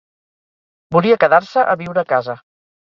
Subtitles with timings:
[0.97, 2.41] Volia quedar-se a viure a casa.